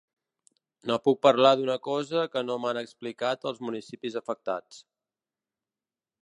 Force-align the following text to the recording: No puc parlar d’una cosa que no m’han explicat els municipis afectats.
No 0.91 0.95
puc 1.07 1.19
parlar 1.25 1.51
d’una 1.59 1.75
cosa 1.87 2.23
que 2.37 2.43
no 2.47 2.55
m’han 2.63 2.79
explicat 2.83 3.47
els 3.51 3.61
municipis 3.67 4.19
afectats. 4.23 4.83